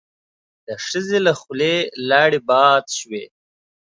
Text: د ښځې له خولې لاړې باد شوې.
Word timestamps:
د 0.67 0.69
ښځې 0.85 1.17
له 1.25 1.33
خولې 1.39 1.75
لاړې 2.09 2.39
باد 2.49 2.83
شوې. 2.97 3.23